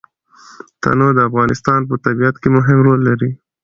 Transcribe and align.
تنوع 0.81 1.11
د 1.15 1.19
افغانستان 1.29 1.79
په 1.89 1.95
طبیعت 2.05 2.35
کې 2.41 2.49
مهم 2.57 2.77
رول 2.85 2.99
لري. 3.09 3.31